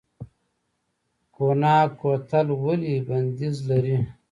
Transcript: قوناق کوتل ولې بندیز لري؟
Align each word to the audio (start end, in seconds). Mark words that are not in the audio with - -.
قوناق 1.35 1.87
کوتل 1.99 2.47
ولې 2.63 2.95
بندیز 3.07 3.55
لري؟ 3.69 3.97